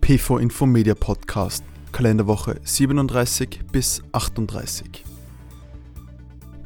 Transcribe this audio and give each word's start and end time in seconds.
PV 0.00 0.38
Infomedia 0.38 0.94
Podcast, 0.94 1.62
Kalenderwoche 1.92 2.60
37 2.64 3.60
bis 3.70 4.02
38. 4.12 5.04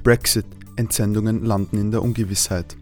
Brexit, 0.02 0.46
Entsendungen 0.76 1.44
landen 1.44 1.76
in 1.78 1.90
der 1.90 2.02
Ungewissheit. 2.02 2.76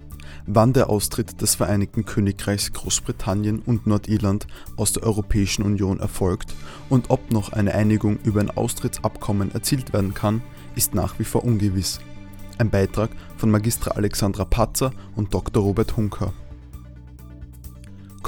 Wann 0.47 0.73
der 0.73 0.91
Austritt 0.91 1.41
des 1.41 1.55
Vereinigten 1.55 2.05
Königreichs 2.05 2.73
Großbritannien 2.73 3.61
und 3.61 3.87
Nordirland 3.87 4.47
aus 4.77 4.93
der 4.93 5.03
Europäischen 5.05 5.63
Union 5.63 5.99
erfolgt 6.01 6.55
und 6.89 7.11
ob 7.11 7.33
noch 7.33 7.53
eine 7.53 7.75
Einigung 7.75 8.19
über 8.23 8.41
ein 8.41 8.51
Austrittsabkommen 8.51 9.53
erzielt 9.53 9.93
werden 9.93 10.15
kann, 10.15 10.43
ist 10.77 10.95
nach 10.95 11.19
wie 11.19 11.25
vor 11.25 11.45
ungewiss. 11.45 12.01
Ein 12.59 12.71
Beitrag 12.71 13.11
von 13.37 13.51
Magistra 13.51 13.93
Alexandra 13.93 14.45
Patzer 14.45 14.93
und 15.17 15.35
Dr. 15.35 15.63
Robert 15.63 15.97
Hunker. 15.97 16.33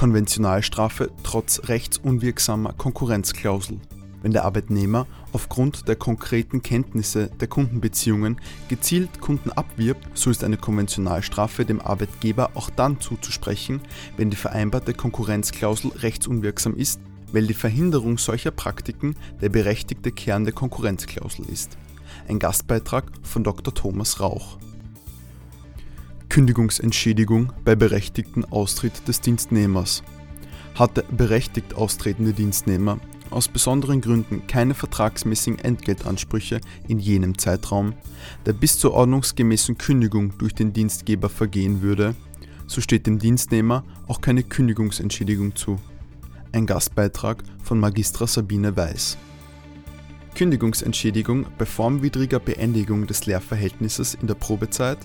Konventionalstrafe 0.05 1.11
trotz 1.23 1.63
rechtsunwirksamer 1.65 2.75
Konkurrenzklausel. 2.75 3.81
Wenn 4.21 4.33
der 4.33 4.45
Arbeitnehmer 4.45 5.07
aufgrund 5.33 5.89
der 5.89 5.97
konkreten 5.97 6.63
Kenntnisse 6.63 7.31
der 7.41 7.49
Kundenbeziehungen 7.49 8.39
gezielt 8.69 9.23
Kunden 9.23 9.51
abwirbt, 9.51 10.07
so 10.13 10.29
ist 10.29 10.45
eine 10.45 10.59
Konventionalstrafe 10.59 11.65
dem 11.65 11.81
Arbeitgeber 11.81 12.51
auch 12.53 12.69
dann 12.69 13.01
zuzusprechen, 13.01 13.81
wenn 14.19 14.29
die 14.29 14.37
vereinbarte 14.37 14.93
Konkurrenzklausel 14.93 15.93
rechtsunwirksam 15.93 16.77
ist, 16.77 17.01
weil 17.33 17.47
die 17.47 17.55
Verhinderung 17.55 18.19
solcher 18.19 18.51
Praktiken 18.51 19.17
der 19.41 19.49
berechtigte 19.49 20.13
Kern 20.13 20.45
der 20.45 20.53
Konkurrenzklausel 20.53 21.47
ist. 21.47 21.79
Ein 22.29 22.39
Gastbeitrag 22.39 23.05
von 23.23 23.43
Dr. 23.43 23.73
Thomas 23.73 24.21
Rauch. 24.21 24.59
Kündigungsentschädigung 26.35 27.53
bei 27.65 27.77
berechtigten 27.77 28.45
Austritt 28.45 29.07
des 29.07 29.21
Dienstnehmers. 29.21 30.03
Hat 30.75 30.97
der 30.97 31.05
berechtigt 31.05 31.77
austretende 31.77 32.33
Dienstnehmer 32.33 32.99
aus 33.31 33.47
besonderen 33.47 34.01
Gründen 34.01 34.45
keine 34.49 34.75
vertragsmäßigen 34.75 35.61
Entgeltansprüche 35.61 36.61
in 36.89 36.99
jenem 36.99 37.39
Zeitraum, 37.39 37.93
der 38.47 38.53
bis 38.53 38.81
zur 38.81 38.95
ordnungsgemäßen 38.95 39.79
Kündigung 39.79 40.37
durch 40.37 40.57
den 40.57 40.73
Dienstgeber 40.73 41.29
vergehen 41.29 41.83
würde, 41.83 42.17
so 42.67 42.81
steht 42.81 43.07
dem 43.07 43.21
Dienstnehmer 43.21 43.85
auch 44.09 44.21
keine 44.21 44.43
Kündigungsentschädigung 44.43 45.55
zu. 45.55 45.79
Ein 46.51 46.67
Gastbeitrag 46.67 47.45
von 47.63 47.79
Magistra 47.79 48.27
Sabine 48.27 48.77
Weiß. 48.77 49.19
Kündigungsentschädigung 50.35 51.47
bei 51.59 51.65
formwidriger 51.65 52.41
Beendigung 52.41 53.07
des 53.07 53.25
Lehrverhältnisses 53.27 54.15
in 54.15 54.27
der 54.27 54.35
Probezeit 54.35 54.99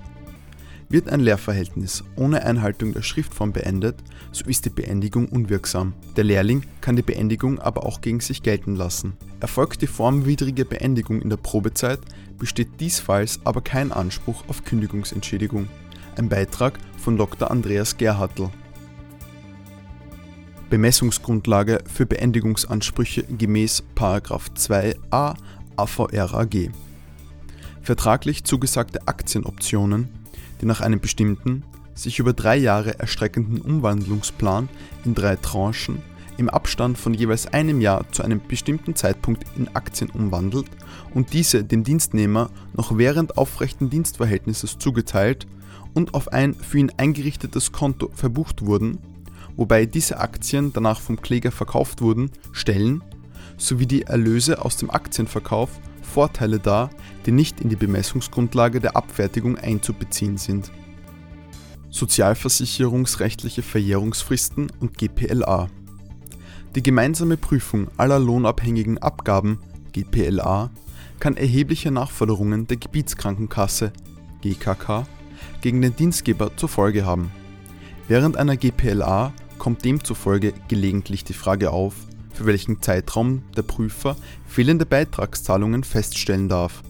wird 0.90 1.08
ein 1.10 1.20
Lehrverhältnis 1.20 2.04
ohne 2.16 2.44
Einhaltung 2.44 2.94
der 2.94 3.04
Schriftform 3.04 3.54
beendet, 3.54 4.04
so 4.32 4.46
ist 4.46 4.66
die 4.66 4.72
Beendigung 4.72 5.28
unwirksam. 5.30 5.94
Der 6.16 6.24
Lehrling 6.24 6.64
kann 6.82 6.96
die 6.96 7.04
Beendigung 7.04 7.60
aber 7.60 7.86
auch 7.86 8.02
gegen 8.02 8.20
sich 8.20 8.42
gelten 8.42 8.76
lassen. 8.76 9.14
Erfolgt 9.40 9.82
die 9.82 9.88
formwidrige 9.88 10.66
Beendigung 10.66 11.22
in 11.22 11.30
der 11.30 11.38
Probezeit, 11.38 12.00
besteht 12.40 12.80
diesfalls 12.80 13.40
aber 13.44 13.62
kein 13.62 13.92
Anspruch 13.92 14.44
auf 14.48 14.64
Kündigungsentschädigung. 14.64 15.68
Ein 16.18 16.28
Beitrag 16.28 16.80
von 16.98 17.18
Dr. 17.18 17.52
Andreas 17.52 17.98
Gerhartl. 17.98 18.50
Bemessungsgrundlage 20.70 21.80
für 21.92 22.06
Beendigungsansprüche 22.06 23.24
gemäß 23.24 23.84
2a 23.96 25.36
AVRAG. 25.76 26.72
Vertraglich 27.82 28.44
zugesagte 28.44 29.08
Aktienoptionen 29.08 30.19
die 30.62 30.66
nach 30.66 30.82
einem 30.82 31.00
bestimmten, 31.00 31.64
sich 31.94 32.20
über 32.20 32.34
drei 32.34 32.58
Jahre 32.58 33.00
erstreckenden 33.00 33.62
Umwandlungsplan 33.62 34.70
in 35.06 35.16
drei 35.16 35.36
Tranchen 35.36 36.02
im 36.40 36.50
Abstand 36.50 36.98
von 36.98 37.14
jeweils 37.14 37.48
einem 37.48 37.82
Jahr 37.82 38.10
zu 38.12 38.24
einem 38.24 38.40
bestimmten 38.48 38.96
Zeitpunkt 38.96 39.44
in 39.58 39.68
Aktien 39.76 40.10
umwandelt 40.10 40.68
und 41.14 41.34
diese 41.34 41.66
dem 41.66 41.84
Dienstnehmer 41.84 42.50
noch 42.74 42.98
während 42.98 43.38
aufrechten 43.38 43.90
Dienstverhältnisses 43.90 44.78
zugeteilt 44.80 45.48
und 45.94 46.14
auf 46.14 46.32
ein 46.32 46.56
für 46.56 46.78
ihn 46.80 46.94
eingerichtetes 46.96 47.74
Konto 47.74 48.10
verbucht 48.16 48.66
wurden, 48.66 49.00
wobei 49.58 49.86
diese 49.86 50.20
Aktien 50.20 50.72
danach 50.72 51.02
vom 51.02 51.22
Kläger 51.22 51.52
verkauft 51.52 52.02
wurden, 52.02 52.32
stellen, 52.54 53.04
sowie 53.58 53.86
die 53.86 54.04
Erlöse 54.04 54.64
aus 54.64 54.78
dem 54.78 54.90
Aktienverkauf 54.90 55.70
Vorteile 56.02 56.60
dar, 56.60 56.90
die 57.26 57.32
nicht 57.32 57.62
in 57.62 57.70
die 57.70 57.76
Bemessungsgrundlage 57.76 58.80
der 58.80 58.96
Abfertigung 58.96 59.58
einzubeziehen 59.58 60.38
sind. 60.38 60.72
Sozialversicherungsrechtliche 61.90 63.62
Verjährungsfristen 63.62 64.72
und 64.80 64.98
GPLA. 64.98 65.70
Die 66.76 66.84
gemeinsame 66.84 67.36
Prüfung 67.36 67.88
aller 67.98 68.20
lohnabhängigen 68.20 69.00
Abgaben 69.00 69.60
GPLA 69.92 70.70
kann 71.20 71.36
erhebliche 71.36 71.92
Nachforderungen 71.92 72.68
der 72.68 72.78
Gebietskrankenkasse 72.78 73.92
GKK 74.42 75.08
gegen 75.62 75.82
den 75.82 75.96
Dienstgeber 75.96 76.56
zur 76.56 76.70
Folge 76.70 77.06
haben. 77.06 77.32
Während 78.08 78.38
einer 78.38 78.56
GPLA 78.56 79.34
kommt 79.58 79.84
demzufolge 79.84 80.54
gelegentlich 80.68 81.24
die 81.24 81.34
Frage 81.34 81.72
auf, 81.72 81.96
für 82.34 82.46
welchen 82.46 82.82
Zeitraum 82.82 83.44
der 83.58 83.64
Prüfer 83.64 84.16
fehlende 84.48 84.86
Beitragszahlungen 84.86 85.84
feststellen 85.84 86.50
darf. 86.50 86.84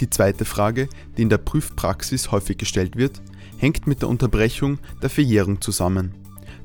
Die 0.00 0.10
zweite 0.10 0.44
Frage, 0.44 0.88
die 1.16 1.22
in 1.22 1.28
der 1.28 1.38
Prüfpraxis 1.38 2.30
häufig 2.30 2.58
gestellt 2.58 2.96
wird, 2.96 3.20
hängt 3.56 3.86
mit 3.86 4.02
der 4.02 4.08
Unterbrechung 4.08 4.78
der 5.02 5.10
Verjährung 5.10 5.60
zusammen. 5.60 6.14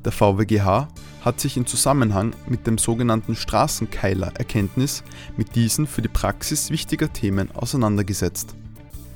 Der 0.06 0.12
VWGH 0.12 0.90
hat 1.22 1.40
sich 1.40 1.58
in 1.58 1.66
Zusammenhang 1.66 2.36
mit 2.48 2.68
dem 2.68 2.78
sogenannten 2.78 3.36
Straßenkeiler-Erkenntnis 3.36 5.04
mit 5.38 5.56
diesen 5.56 5.88
für 5.88 6.02
die 6.02 6.10
Praxis 6.10 6.70
wichtiger 6.70 7.12
Themen 7.12 7.50
auseinandergesetzt. 7.52 8.56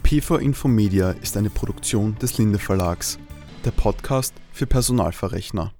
PV 0.03 0.37
Infomedia 0.37 1.11
ist 1.11 1.35
eine 1.35 1.49
Produktion 1.49 2.17
des 2.19 2.37
Linde 2.37 2.59
Verlags, 2.59 3.19
der 3.65 3.71
Podcast 3.71 4.33
für 4.53 4.65
Personalverrechner. 4.65 5.73